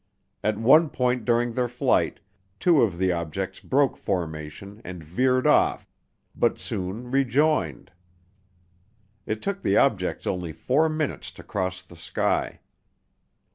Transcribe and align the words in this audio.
At 0.43 0.57
one 0.57 0.89
point 0.89 1.25
during 1.25 1.53
their 1.53 1.67
flight 1.67 2.21
two 2.59 2.81
of 2.81 2.97
the 2.97 3.11
objects 3.11 3.59
broke 3.59 3.95
formation 3.95 4.81
and 4.83 5.03
veered 5.03 5.45
off 5.45 5.87
but 6.35 6.57
soon 6.57 7.11
rejoined. 7.11 7.91
It 9.27 9.43
took 9.43 9.61
the 9.61 9.77
objects 9.77 10.25
only 10.25 10.53
four 10.53 10.89
minutes 10.89 11.31
to 11.33 11.43
cross 11.43 11.83
the 11.83 11.95
sky. 11.97 12.61